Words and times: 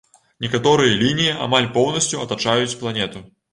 Некаторыя 0.45 0.95
лініі 1.01 1.35
амаль 1.49 1.69
поўнасцю 1.77 2.25
атачаюць 2.25 2.77
планету. 2.83 3.25